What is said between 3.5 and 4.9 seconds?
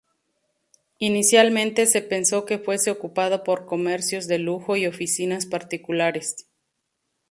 comercios de lujo y